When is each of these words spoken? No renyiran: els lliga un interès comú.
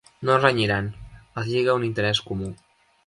No 0.27 0.37
renyiran: 0.45 0.87
els 1.41 1.51
lliga 1.53 1.77
un 1.81 1.87
interès 1.91 2.27
comú. 2.31 2.51